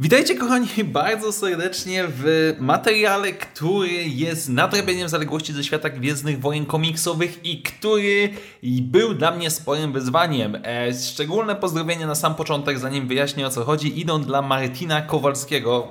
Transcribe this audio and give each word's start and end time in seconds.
Witajcie 0.00 0.34
kochani 0.34 0.68
bardzo 0.84 1.32
serdecznie 1.32 2.04
w 2.08 2.54
materiale, 2.60 3.32
który 3.32 3.88
jest 4.04 4.48
nadrabianiem 4.48 5.08
zaległości 5.08 5.52
ze 5.52 5.64
świata 5.64 5.90
Gwiezdnych 5.90 6.40
Wojen 6.40 6.66
komiksowych 6.66 7.46
i 7.46 7.62
który 7.62 8.30
był 8.82 9.14
dla 9.14 9.30
mnie 9.30 9.50
sporym 9.50 9.92
wyzwaniem. 9.92 10.56
E, 10.64 10.94
szczególne 10.94 11.56
pozdrowienia 11.56 12.06
na 12.06 12.14
sam 12.14 12.34
początek, 12.34 12.78
zanim 12.78 13.08
wyjaśnię 13.08 13.46
o 13.46 13.50
co 13.50 13.64
chodzi, 13.64 14.00
idą 14.00 14.22
dla 14.22 14.42
Martina 14.42 15.02
Kowalskiego, 15.02 15.88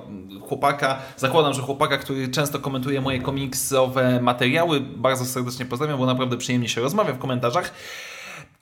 chłopaka, 0.48 0.98
zakładam, 1.16 1.54
że 1.54 1.62
chłopaka, 1.62 1.98
który 1.98 2.28
często 2.28 2.58
komentuje 2.58 3.00
moje 3.00 3.20
komiksowe 3.20 4.20
materiały. 4.20 4.80
Bardzo 4.80 5.24
serdecznie 5.24 5.66
pozdrawiam, 5.66 5.98
bo 5.98 6.06
naprawdę 6.06 6.36
przyjemnie 6.36 6.68
się 6.68 6.80
rozmawia 6.80 7.12
w 7.12 7.18
komentarzach. 7.18 7.74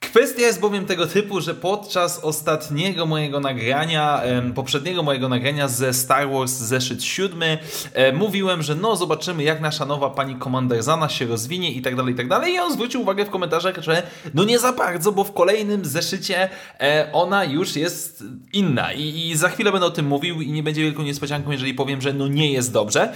Kwestia 0.07 0.41
jest 0.41 0.59
bowiem 0.59 0.85
tego 0.85 1.07
typu, 1.07 1.41
że 1.41 1.55
podczas 1.55 2.19
ostatniego 2.19 3.05
mojego 3.05 3.39
nagrania, 3.39 4.21
poprzedniego 4.55 5.03
mojego 5.03 5.29
nagrania 5.29 5.67
ze 5.67 5.93
Star 5.93 6.29
Wars 6.29 6.51
zeszyt 6.51 7.03
7, 7.03 7.57
e, 7.93 8.13
mówiłem, 8.13 8.63
że 8.63 8.75
no 8.75 8.95
zobaczymy 8.95 9.43
jak 9.43 9.61
nasza 9.61 9.85
nowa 9.85 10.09
pani 10.09 10.39
Commander 10.39 10.83
Zana 10.83 11.09
się 11.09 11.25
rozwinie 11.25 11.71
i 11.71 11.81
tak 11.81 11.95
dalej, 11.95 12.13
i 12.13 12.17
tak 12.17 12.27
dalej. 12.27 12.53
I 12.53 12.59
on 12.59 12.73
zwrócił 12.73 13.01
uwagę 13.01 13.25
w 13.25 13.29
komentarzach, 13.29 13.83
że 13.83 14.03
no 14.33 14.43
nie 14.43 14.59
za 14.59 14.73
bardzo, 14.73 15.11
bo 15.11 15.23
w 15.23 15.33
kolejnym 15.33 15.85
zeszycie 15.85 16.49
e, 16.79 17.09
ona 17.13 17.43
już 17.43 17.75
jest 17.75 18.23
inna. 18.53 18.93
I, 18.93 19.29
I 19.29 19.37
za 19.37 19.49
chwilę 19.49 19.71
będę 19.71 19.87
o 19.87 19.91
tym 19.91 20.07
mówił 20.07 20.41
i 20.41 20.51
nie 20.51 20.63
będzie 20.63 20.81
wielką 20.81 21.03
niespodzianką, 21.03 21.51
jeżeli 21.51 21.73
powiem, 21.73 22.01
że 22.01 22.13
no 22.13 22.27
nie 22.27 22.51
jest 22.51 22.73
dobrze. 22.73 23.13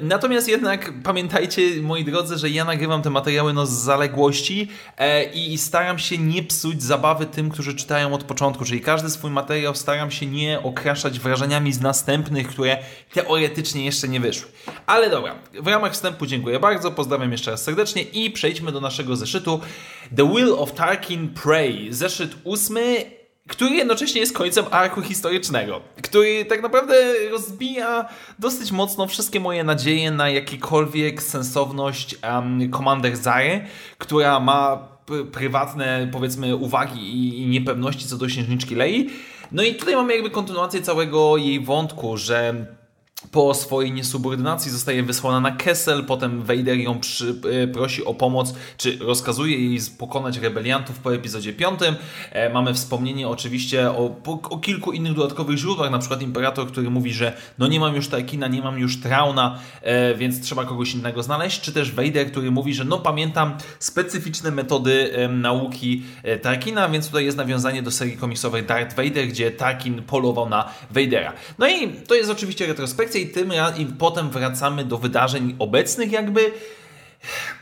Natomiast 0.00 0.48
jednak 0.48 0.92
pamiętajcie, 1.02 1.62
moi 1.82 2.04
drodzy, 2.04 2.38
że 2.38 2.50
ja 2.50 2.64
nagrywam 2.64 3.02
te 3.02 3.10
materiały 3.10 3.52
no 3.52 3.66
z 3.66 3.70
zaległości 3.70 4.68
e, 4.98 5.24
i 5.24 5.58
staram 5.58 5.98
się 5.98 6.18
nie 6.18 6.42
psuć 6.42 6.82
zabawy 6.82 7.26
tym, 7.26 7.50
którzy 7.50 7.74
czytają 7.74 8.14
od 8.14 8.24
początku, 8.24 8.64
czyli 8.64 8.80
każdy 8.80 9.10
swój 9.10 9.30
materiał 9.30 9.74
staram 9.74 10.10
się 10.10 10.26
nie 10.26 10.62
okraszać 10.62 11.20
wrażeniami 11.20 11.72
z 11.72 11.80
następnych, 11.80 12.48
które 12.48 12.78
teoretycznie 13.12 13.84
jeszcze 13.84 14.08
nie 14.08 14.20
wyszły. 14.20 14.48
Ale 14.86 15.10
dobra, 15.10 15.34
w 15.60 15.66
ramach 15.66 15.92
wstępu 15.92 16.26
dziękuję 16.26 16.60
bardzo, 16.60 16.90
pozdrawiam 16.90 17.32
jeszcze 17.32 17.50
raz 17.50 17.62
serdecznie 17.62 18.02
i 18.02 18.30
przejdźmy 18.30 18.72
do 18.72 18.80
naszego 18.80 19.16
zeszytu. 19.16 19.60
The 20.16 20.32
Will 20.34 20.52
of 20.52 20.72
Tarkin 20.72 21.28
Prey, 21.28 21.92
zeszyt 21.92 22.34
ósmy 22.44 23.04
który 23.48 23.74
jednocześnie 23.74 24.20
jest 24.20 24.36
końcem 24.36 24.64
arku 24.70 25.02
historycznego, 25.02 25.80
który 26.02 26.44
tak 26.44 26.62
naprawdę 26.62 26.94
rozbija 27.30 28.08
dosyć 28.38 28.72
mocno 28.72 29.06
wszystkie 29.06 29.40
moje 29.40 29.64
nadzieje 29.64 30.10
na 30.10 30.30
jakikolwiek 30.30 31.22
sensowność 31.22 32.16
um, 32.22 32.70
Commander 32.72 33.16
Zary, 33.16 33.66
która 33.98 34.40
ma 34.40 34.88
prywatne, 35.32 36.08
powiedzmy, 36.12 36.56
uwagi 36.56 37.40
i, 37.42 37.46
niepewności 37.46 38.08
co 38.08 38.16
do 38.16 38.26
księżniczki 38.26 38.74
Lei. 38.74 39.10
No 39.52 39.62
i 39.62 39.74
tutaj 39.74 39.96
mamy 39.96 40.14
jakby 40.14 40.30
kontynuację 40.30 40.82
całego 40.82 41.36
jej 41.36 41.60
wątku, 41.60 42.16
że 42.16 42.66
po 43.30 43.54
swojej 43.54 43.92
niesubordynacji 43.92 44.70
zostaje 44.70 45.02
wysłana 45.02 45.40
na 45.40 45.50
Kessel, 45.50 46.04
potem 46.04 46.42
Vader 46.42 46.78
ją 46.78 47.00
przy, 47.00 47.40
e, 47.62 47.68
prosi 47.68 48.04
o 48.04 48.14
pomoc, 48.14 48.54
czy 48.76 48.98
rozkazuje 48.98 49.58
jej 49.58 49.78
pokonać 49.98 50.36
rebeliantów 50.36 50.98
po 50.98 51.14
epizodzie 51.14 51.52
5. 51.52 51.80
E, 52.32 52.50
mamy 52.50 52.74
wspomnienie 52.74 53.28
oczywiście 53.28 53.90
o, 53.90 54.16
o, 54.50 54.58
kilku 54.58 54.92
innych 54.92 55.14
dodatkowych 55.14 55.58
źródłach, 55.58 55.90
na 55.90 55.98
przykład 55.98 56.22
Imperator, 56.22 56.66
który 56.66 56.90
mówi, 56.90 57.12
że 57.12 57.36
no 57.58 57.66
nie 57.66 57.80
mam 57.80 57.96
już 57.96 58.08
Tarkina, 58.08 58.48
nie 58.48 58.62
mam 58.62 58.78
już 58.78 59.00
Trauna, 59.00 59.58
e, 59.82 60.14
więc 60.14 60.40
trzeba 60.40 60.64
kogoś 60.64 60.94
innego 60.94 61.22
znaleźć, 61.22 61.60
czy 61.60 61.72
też 61.72 61.92
Vader, 61.92 62.30
który 62.30 62.50
mówi, 62.50 62.74
że 62.74 62.84
no 62.84 62.98
pamiętam 62.98 63.56
specyficzne 63.78 64.50
metody 64.50 65.12
e, 65.12 65.28
nauki 65.28 66.02
e, 66.22 66.38
Tarkina, 66.38 66.88
więc 66.88 67.06
tutaj 67.06 67.24
jest 67.24 67.36
nawiązanie 67.36 67.82
do 67.82 67.90
serii 67.90 68.16
komiksowej 68.16 68.62
Darth 68.62 68.96
Vader, 68.96 69.28
gdzie 69.28 69.50
Tarkin 69.50 70.02
polował 70.02 70.48
na 70.48 70.70
Vadera. 70.90 71.32
No 71.58 71.68
i 71.68 71.92
to 71.92 72.14
jest 72.14 72.30
oczywiście 72.30 72.66
retrospekcja 72.66 73.13
i 73.20 73.28
tym 73.28 73.52
i 73.78 73.86
potem 73.86 74.30
wracamy 74.30 74.84
do 74.84 74.98
wydarzeń 74.98 75.56
obecnych 75.58 76.12
jakby. 76.12 76.52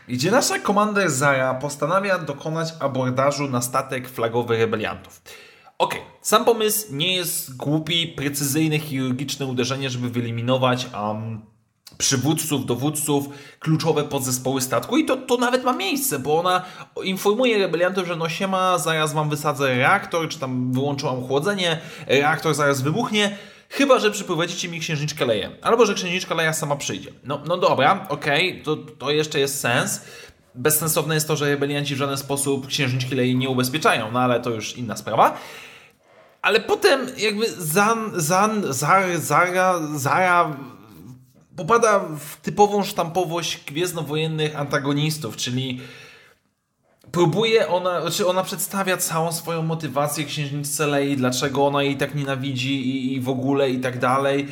Gdzie 0.07 0.31
nasza 0.31 0.59
komanda 0.59 1.09
Zara 1.09 1.53
postanawia 1.53 2.19
dokonać 2.19 2.73
abordażu 2.79 3.49
na 3.49 3.61
statek 3.61 4.09
flagowy 4.09 4.57
rebeliantów. 4.57 5.21
Ok, 5.77 5.95
sam 6.21 6.45
pomysł 6.45 6.87
nie 6.95 7.15
jest 7.15 7.57
głupi, 7.57 8.07
precyzyjne, 8.07 8.79
chirurgiczne 8.79 9.45
uderzenie, 9.45 9.89
żeby 9.89 10.09
wyeliminować 10.09 10.87
um, 10.93 11.41
przywódców, 11.97 12.65
dowódców, 12.65 13.25
kluczowe 13.59 14.03
podzespoły 14.03 14.61
statku. 14.61 14.97
I 14.97 15.05
to, 15.05 15.17
to 15.17 15.37
nawet 15.37 15.63
ma 15.63 15.73
miejsce, 15.73 16.19
bo 16.19 16.39
ona 16.39 16.65
informuje 17.03 17.57
rebeliantów, 17.57 18.07
że 18.07 18.15
no 18.15 18.29
siema, 18.29 18.77
zaraz 18.77 19.13
wam 19.13 19.29
wysadzę 19.29 19.77
reaktor, 19.77 20.29
czy 20.29 20.39
tam 20.39 20.73
wyłączyłam 20.73 21.27
chłodzenie, 21.27 21.79
reaktor 22.07 22.53
zaraz 22.53 22.81
wybuchnie, 22.81 23.37
Chyba, 23.75 23.99
że 23.99 24.11
przyprowadzicie 24.11 24.69
mi 24.69 24.79
księżniczkę 24.79 25.25
Leję. 25.25 25.49
Albo, 25.61 25.85
że 25.85 25.93
księżniczka 25.93 26.35
Leja 26.35 26.53
sama 26.53 26.75
przyjdzie. 26.75 27.11
No, 27.23 27.41
no 27.47 27.57
dobra, 27.57 28.05
okej, 28.09 28.51
okay, 28.51 28.63
to, 28.63 28.75
to 28.75 29.11
jeszcze 29.11 29.39
jest 29.39 29.59
sens. 29.59 30.01
Bezsensowne 30.55 31.15
jest 31.15 31.27
to, 31.27 31.35
że 31.35 31.49
rebelianci 31.49 31.95
w 31.95 31.97
żaden 31.97 32.17
sposób 32.17 32.67
księżniczki 32.67 33.15
Lei 33.15 33.35
nie 33.35 33.49
ubezpieczają, 33.49 34.11
no 34.11 34.19
ale 34.19 34.39
to 34.39 34.49
już 34.49 34.77
inna 34.77 34.97
sprawa. 34.97 35.37
Ale 36.41 36.59
potem 36.59 37.07
jakby 37.17 37.45
Zan, 37.57 38.11
Zan, 38.15 38.73
Zara, 38.73 39.19
Zara, 39.19 39.79
Zara 39.95 40.57
popada 41.55 41.99
w 41.99 42.37
typową 42.41 42.83
sztampowość 42.83 43.59
gwiezdnowojennych 43.65 44.59
antagonistów, 44.59 45.37
czyli 45.37 45.81
próbuje 47.13 47.67
ona, 47.67 48.01
znaczy 48.01 48.27
ona 48.27 48.43
przedstawia 48.43 48.97
całą 48.97 49.31
swoją 49.31 49.61
motywację 49.61 50.25
księżniczce 50.25 50.87
Lei, 50.87 51.17
dlaczego 51.17 51.67
ona 51.67 51.83
jej 51.83 51.97
tak 51.97 52.15
nienawidzi 52.15 52.89
i, 52.89 53.13
i 53.13 53.21
w 53.21 53.29
ogóle 53.29 53.69
i 53.69 53.79
tak 53.79 53.99
dalej. 53.99 54.47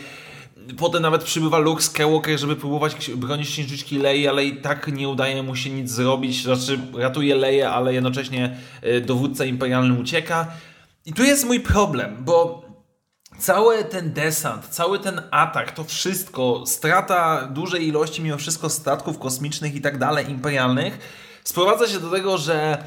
Potem 0.77 1.01
nawet 1.01 1.23
przybywa 1.23 1.57
Luke 1.57 1.81
Skywalker, 1.81 2.39
żeby 2.39 2.55
próbować 2.55 3.11
bronić 3.15 3.49
księżniczki 3.49 3.97
Lei, 3.97 4.27
ale 4.27 4.45
i 4.45 4.57
tak 4.57 4.87
nie 4.87 5.09
udaje 5.09 5.43
mu 5.43 5.55
się 5.55 5.69
nic 5.69 5.91
zrobić. 5.91 6.43
Znaczy 6.43 6.79
ratuje 6.97 7.35
Leję, 7.35 7.69
ale 7.69 7.93
jednocześnie 7.93 8.57
e, 8.81 9.01
dowódca 9.01 9.45
imperialny 9.45 9.99
ucieka. 9.99 10.47
I 11.05 11.13
tu 11.13 11.23
jest 11.23 11.45
mój 11.45 11.59
problem, 11.59 12.17
bo 12.19 12.65
cały 13.39 13.83
ten 13.83 14.13
desant, 14.13 14.65
cały 14.65 14.99
ten 14.99 15.21
atak, 15.31 15.71
to 15.71 15.83
wszystko, 15.83 16.63
strata 16.65 17.47
dużej 17.47 17.87
ilości 17.87 18.21
mimo 18.21 18.37
wszystko 18.37 18.69
statków 18.69 19.19
kosmicznych 19.19 19.75
i 19.75 19.81
tak 19.81 19.97
dalej 19.97 20.29
imperialnych 20.29 20.99
sprowadza 21.43 21.87
się 21.87 21.99
do 21.99 22.09
tego, 22.09 22.37
że 22.37 22.83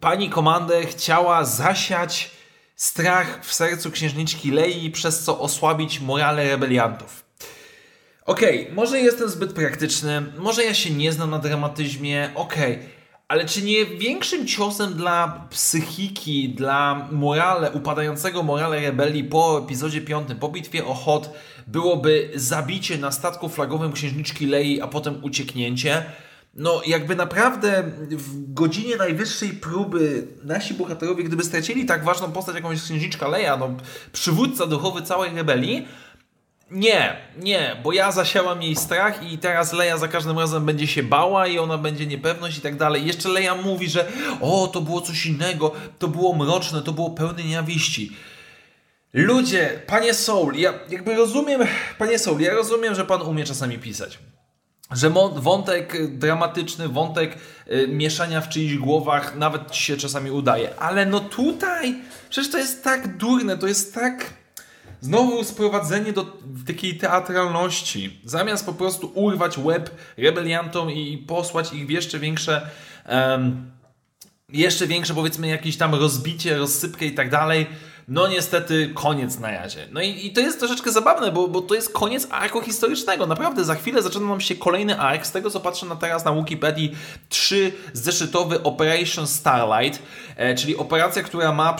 pani 0.00 0.30
komandę 0.30 0.86
chciała 0.86 1.44
zasiać 1.44 2.30
strach 2.76 3.46
w 3.46 3.54
sercu 3.54 3.90
księżniczki 3.90 4.50
Lei, 4.50 4.90
przez 4.90 5.22
co 5.22 5.40
osłabić 5.40 6.00
morale 6.00 6.48
rebeliantów. 6.48 7.24
Okej, 8.26 8.62
okay, 8.62 8.74
może 8.74 9.00
jestem 9.00 9.28
zbyt 9.28 9.52
praktyczny, 9.52 10.22
może 10.38 10.64
ja 10.64 10.74
się 10.74 10.90
nie 10.90 11.12
znam 11.12 11.30
na 11.30 11.38
dramatyzmie, 11.38 12.30
okej, 12.34 12.74
okay, 12.74 12.88
ale 13.28 13.44
czy 13.44 13.62
nie 13.62 13.86
większym 13.86 14.46
ciosem 14.46 14.94
dla 14.94 15.46
psychiki, 15.50 16.48
dla 16.48 17.08
morale, 17.12 17.70
upadającego 17.70 18.42
morale 18.42 18.80
rebelii 18.80 19.24
po 19.24 19.58
epizodzie 19.64 20.00
5, 20.00 20.28
po 20.40 20.48
bitwie 20.48 20.84
o 20.84 20.94
Hot, 20.94 21.30
byłoby 21.66 22.30
zabicie 22.34 22.98
na 22.98 23.12
statku 23.12 23.48
flagowym 23.48 23.92
księżniczki 23.92 24.46
Lei, 24.46 24.80
a 24.80 24.86
potem 24.86 25.24
ucieknięcie? 25.24 26.04
No 26.56 26.82
jakby 26.86 27.16
naprawdę 27.16 27.82
w 28.10 28.52
godzinie 28.52 28.96
najwyższej 28.96 29.48
próby 29.50 30.26
nasi 30.44 30.74
bohaterowie, 30.74 31.24
gdyby 31.24 31.44
stracili 31.44 31.86
tak 31.86 32.04
ważną 32.04 32.32
postać 32.32 32.54
jakąś 32.54 32.82
księżniczka 32.82 33.28
Leia, 33.28 33.56
no 33.56 33.76
przywódca 34.12 34.66
duchowy 34.66 35.02
całej 35.02 35.34
rebelii, 35.34 35.88
nie, 36.70 37.16
nie, 37.38 37.76
bo 37.82 37.92
ja 37.92 38.12
zasiałam 38.12 38.62
jej 38.62 38.76
strach 38.76 39.32
i 39.32 39.38
teraz 39.38 39.72
Leia 39.72 39.98
za 39.98 40.08
każdym 40.08 40.38
razem 40.38 40.66
będzie 40.66 40.86
się 40.86 41.02
bała 41.02 41.46
i 41.46 41.58
ona 41.58 41.78
będzie 41.78 42.06
niepewność 42.06 42.58
i 42.58 42.60
tak 42.60 42.76
dalej. 42.76 43.06
Jeszcze 43.06 43.28
Leia 43.28 43.54
mówi, 43.54 43.88
że 43.88 44.12
o, 44.40 44.66
to 44.66 44.80
było 44.80 45.00
coś 45.00 45.26
innego, 45.26 45.72
to 45.98 46.08
było 46.08 46.34
mroczne, 46.34 46.82
to 46.82 46.92
było 46.92 47.10
pełne 47.10 47.42
nienawiści. 47.42 48.16
Ludzie, 49.12 49.82
panie 49.86 50.14
Soul, 50.14 50.54
ja 50.54 50.74
jakby 50.88 51.14
rozumiem, 51.14 51.60
panie 51.98 52.18
Soul, 52.18 52.40
ja 52.40 52.54
rozumiem, 52.54 52.94
że 52.94 53.04
pan 53.04 53.22
umie 53.22 53.44
czasami 53.44 53.78
pisać 53.78 54.18
że 54.92 55.10
wątek 55.34 56.16
dramatyczny, 56.18 56.88
wątek 56.88 57.38
y, 57.72 57.88
mieszania 57.88 58.40
w 58.40 58.48
czyichś 58.48 58.74
głowach 58.74 59.36
nawet 59.36 59.70
ci 59.70 59.82
się 59.82 59.96
czasami 59.96 60.30
udaje. 60.30 60.78
Ale 60.78 61.06
no 61.06 61.20
tutaj, 61.20 61.94
przecież 62.30 62.52
to 62.52 62.58
jest 62.58 62.84
tak 62.84 63.16
durne, 63.16 63.58
to 63.58 63.66
jest 63.66 63.94
tak... 63.94 64.44
Znowu 65.00 65.44
sprowadzenie 65.44 66.12
do 66.12 66.26
takiej 66.66 66.98
teatralności. 66.98 68.20
Zamiast 68.24 68.66
po 68.66 68.72
prostu 68.72 69.12
urwać 69.14 69.58
łeb 69.58 69.90
rebeliantom 70.16 70.90
i 70.90 71.18
posłać 71.18 71.72
ich 71.72 71.86
w 71.86 71.90
jeszcze 71.90 72.18
większe... 72.18 72.70
Um, 73.08 73.70
jeszcze 74.48 74.86
większe 74.86 75.14
powiedzmy 75.14 75.48
jakieś 75.48 75.76
tam 75.76 75.94
rozbicie, 75.94 76.56
rozsypkę 76.56 77.04
i 77.04 77.12
tak 77.12 77.30
dalej, 77.30 77.66
no 78.08 78.28
niestety 78.28 78.90
koniec 78.94 79.38
na 79.38 79.50
razie. 79.50 79.88
No 79.92 80.02
i, 80.02 80.26
i 80.26 80.32
to 80.32 80.40
jest 80.40 80.58
troszeczkę 80.58 80.92
zabawne, 80.92 81.32
bo, 81.32 81.48
bo 81.48 81.62
to 81.62 81.74
jest 81.74 81.92
koniec 81.92 82.26
arku 82.30 82.60
historycznego. 82.60 83.26
Naprawdę, 83.26 83.64
za 83.64 83.74
chwilę 83.74 84.02
zaczyna 84.02 84.26
nam 84.26 84.40
się 84.40 84.56
kolejny 84.56 85.00
ark. 85.00 85.26
Z 85.26 85.32
tego 85.32 85.50
co 85.50 85.60
patrzę 85.60 85.86
na 85.86 85.96
teraz 85.96 86.24
na 86.24 86.34
Wikipedii, 86.34 86.96
trzy 87.28 87.72
zeszytowy 87.92 88.62
Operation 88.62 89.26
Starlight, 89.26 90.02
e, 90.36 90.54
czyli 90.54 90.76
operacja, 90.76 91.22
która 91.22 91.52
ma 91.52 91.76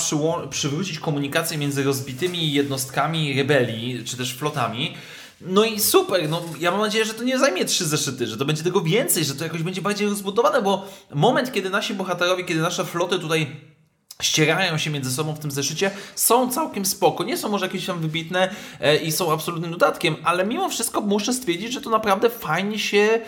przywrócić 0.50 0.99
komunikację 0.99 1.59
między 1.59 1.85
rozbitymi 1.85 2.53
jednostkami 2.53 3.37
rebelii, 3.37 4.05
czy 4.05 4.17
też 4.17 4.35
flotami. 4.35 4.94
No 5.41 5.65
i 5.65 5.81
super, 5.81 6.29
no 6.29 6.43
ja 6.61 6.70
mam 6.70 6.81
nadzieję, 6.81 7.05
że 7.05 7.15
to 7.15 7.23
nie 7.23 7.38
zajmie 7.38 7.65
trzy 7.65 7.85
zeszyty, 7.87 8.27
że 8.27 8.37
to 8.37 8.44
będzie 8.44 8.62
tego 8.62 8.81
więcej, 8.81 9.25
że 9.25 9.35
to 9.35 9.44
jakoś 9.44 9.62
będzie 9.62 9.82
bardziej 9.82 10.09
rozbudowane, 10.09 10.62
bo 10.62 10.88
moment, 11.15 11.53
kiedy 11.53 11.70
nasi 11.70 11.94
bohaterowie, 11.94 12.44
kiedy 12.44 12.61
nasze 12.61 12.85
floty 12.85 13.19
tutaj 13.19 13.74
ścierają 14.23 14.79
się 14.79 14.91
między 14.91 15.13
sobą 15.13 15.35
w 15.35 15.39
tym 15.39 15.51
zeszycie, 15.51 15.91
są 16.15 16.51
całkiem 16.51 16.85
spoko. 16.85 17.25
Nie 17.25 17.37
są 17.37 17.49
może 17.49 17.67
jakieś 17.67 17.87
tam 17.87 18.01
wybitne 18.01 18.51
e, 18.81 18.97
i 18.97 19.13
są 19.13 19.33
absolutnym 19.33 19.71
dodatkiem, 19.71 20.17
ale 20.25 20.47
mimo 20.47 20.69
wszystko 20.69 21.01
muszę 21.01 21.33
stwierdzić, 21.33 21.73
że 21.73 21.81
to 21.81 21.91
naprawdę 21.91 22.31
fajnie 22.31 22.79
się 22.79 22.99
e, 22.99 23.21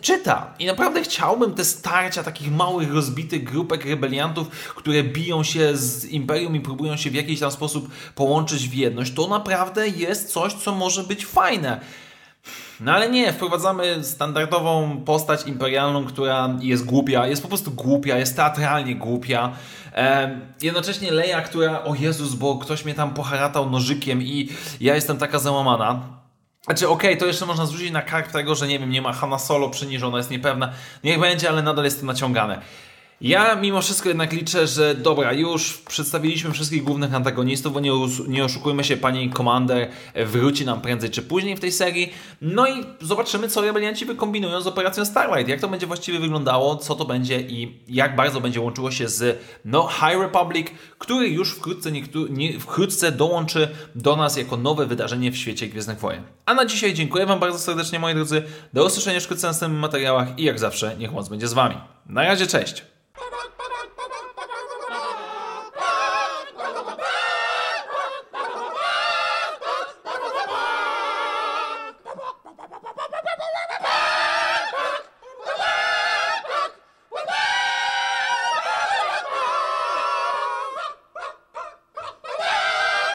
czyta. 0.00 0.54
I 0.58 0.66
naprawdę 0.66 1.02
chciałbym 1.02 1.54
te 1.54 1.64
starcia 1.64 2.22
takich 2.22 2.52
małych, 2.52 2.92
rozbitych 2.92 3.44
grupek 3.44 3.84
rebeliantów, 3.84 4.48
które 4.48 5.02
biją 5.02 5.42
się 5.42 5.76
z 5.76 6.04
Imperium 6.04 6.56
i 6.56 6.60
próbują 6.60 6.96
się 6.96 7.10
w 7.10 7.14
jakiś 7.14 7.40
tam 7.40 7.50
sposób 7.50 7.88
połączyć 8.14 8.68
w 8.68 8.74
jedność. 8.74 9.12
To 9.14 9.28
naprawdę 9.28 9.88
jest 9.88 10.32
coś, 10.32 10.52
co 10.52 10.74
może 10.74 11.04
być 11.04 11.26
fajne. 11.26 11.80
No 12.80 12.92
ale 12.92 13.10
nie, 13.10 13.32
wprowadzamy 13.32 14.04
standardową 14.04 15.02
postać 15.04 15.46
imperialną, 15.46 16.04
która 16.04 16.56
jest 16.60 16.84
głupia, 16.84 17.26
jest 17.26 17.42
po 17.42 17.48
prostu 17.48 17.70
głupia, 17.70 18.18
jest 18.18 18.36
teatralnie 18.36 18.96
głupia. 18.96 19.52
E, 19.94 20.40
jednocześnie 20.62 21.12
Leia, 21.12 21.42
która, 21.42 21.84
o 21.84 21.94
Jezus, 21.94 22.34
bo 22.34 22.58
ktoś 22.58 22.84
mnie 22.84 22.94
tam 22.94 23.14
poharatał 23.14 23.70
nożykiem 23.70 24.22
i 24.22 24.48
ja 24.80 24.94
jestem 24.94 25.18
taka 25.18 25.38
załamana. 25.38 26.00
Znaczy, 26.64 26.88
okej, 26.88 27.10
okay, 27.10 27.20
to 27.20 27.26
jeszcze 27.26 27.46
można 27.46 27.66
zwrócić 27.66 27.90
na 27.90 28.02
kark 28.02 28.32
tego, 28.32 28.54
że 28.54 28.68
nie 28.68 28.78
wiem, 28.78 28.90
nie 28.90 29.02
ma 29.02 29.12
Hanna 29.12 29.38
Solo 29.38 29.70
przyniżona, 29.70 30.18
jest 30.18 30.30
niepewna. 30.30 30.72
Niech 31.04 31.20
będzie, 31.20 31.48
ale 31.48 31.62
nadal 31.62 31.84
jest 31.84 32.00
to 32.00 32.06
naciągane. 32.06 32.60
Ja 33.24 33.54
mimo 33.54 33.82
wszystko 33.82 34.08
jednak 34.08 34.32
liczę, 34.32 34.66
że 34.66 34.94
dobra, 34.94 35.32
już 35.32 35.78
przedstawiliśmy 35.78 36.52
wszystkich 36.52 36.84
głównych 36.84 37.14
antagonistów, 37.14 37.72
bo 37.72 37.80
nie, 37.80 37.90
nie 38.28 38.44
oszukujmy 38.44 38.84
się, 38.84 38.96
pani 38.96 39.30
Commander 39.30 39.88
wróci 40.26 40.64
nam 40.64 40.80
prędzej 40.80 41.10
czy 41.10 41.22
później 41.22 41.56
w 41.56 41.60
tej 41.60 41.72
serii. 41.72 42.12
No 42.40 42.68
i 42.68 42.84
zobaczymy, 43.00 43.48
co 43.48 43.60
rebelianci 43.60 44.04
wykombinują 44.04 44.60
z 44.60 44.66
operacją 44.66 45.04
Starlight. 45.04 45.48
Jak 45.48 45.60
to 45.60 45.68
będzie 45.68 45.86
właściwie 45.86 46.18
wyglądało, 46.18 46.76
co 46.76 46.94
to 46.94 47.04
będzie 47.04 47.40
i 47.40 47.78
jak 47.88 48.16
bardzo 48.16 48.40
będzie 48.40 48.60
łączyło 48.60 48.90
się 48.90 49.08
z 49.08 49.38
no, 49.64 49.88
High 49.88 50.20
Republic, 50.20 50.66
który 50.98 51.28
już 51.28 51.50
wkrótce, 51.50 51.92
nie, 52.30 52.60
wkrótce 52.60 53.12
dołączy 53.12 53.68
do 53.94 54.16
nas 54.16 54.36
jako 54.36 54.56
nowe 54.56 54.86
wydarzenie 54.86 55.30
w 55.30 55.36
świecie 55.36 55.68
Gwiezdnych 55.68 55.98
Wojen. 55.98 56.22
A 56.46 56.54
na 56.54 56.64
dzisiaj 56.64 56.94
dziękuję 56.94 57.26
Wam 57.26 57.40
bardzo 57.40 57.58
serdecznie, 57.58 57.98
moi 57.98 58.14
drodzy. 58.14 58.42
Do 58.72 58.86
usłyszenia 58.86 59.20
wkrótce 59.20 59.46
w 59.46 59.50
następnych 59.50 59.80
materiałach 59.80 60.38
i 60.38 60.44
jak 60.44 60.58
zawsze, 60.58 60.96
niech 60.98 61.12
moc 61.12 61.28
będzie 61.28 61.48
z 61.48 61.52
Wami. 61.52 61.76
Na 62.06 62.22
razie, 62.22 62.46
cześć! 62.46 62.93